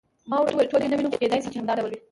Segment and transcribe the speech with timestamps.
[0.29, 1.99] ما ورته وویل: ټول یې نه وینم، خو کېدای شي چې همدا ټول وي.